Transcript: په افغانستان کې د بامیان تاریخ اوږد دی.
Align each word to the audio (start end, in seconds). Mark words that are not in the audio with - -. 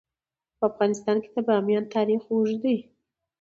په 0.57 0.63
افغانستان 0.71 1.17
کې 1.23 1.29
د 1.35 1.37
بامیان 1.47 1.83
تاریخ 1.95 2.21
اوږد 2.29 2.57
دی. 2.63 2.77